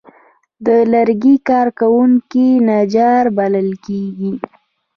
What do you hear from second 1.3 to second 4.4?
کار کوونکي نجار بلل کېږي.